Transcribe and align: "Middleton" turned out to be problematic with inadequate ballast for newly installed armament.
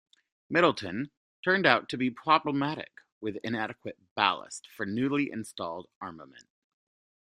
"Middleton" 0.49 1.11
turned 1.43 1.67
out 1.67 1.87
to 1.89 1.95
be 1.99 2.09
problematic 2.09 2.91
with 3.19 3.37
inadequate 3.43 3.99
ballast 4.15 4.67
for 4.75 4.83
newly 4.87 5.29
installed 5.31 5.91
armament. 6.01 6.47